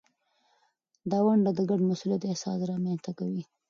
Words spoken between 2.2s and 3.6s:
احساس رامینځته کوي.